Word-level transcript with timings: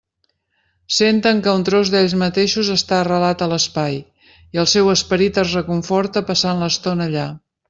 Senten 0.99 1.41
que 1.47 1.53
un 1.57 1.65
tros 1.67 1.91
d'ells 1.95 2.15
mateixos 2.21 2.71
està 2.77 2.97
arrelat 3.01 3.43
a 3.45 3.49
l'espai, 3.53 3.99
i 4.57 4.63
el 4.65 4.71
seu 4.75 4.91
esperit 4.95 5.39
es 5.47 5.55
reconforta 5.61 6.25
passant 6.33 6.65
l'estona 6.65 7.09
allà. 7.13 7.29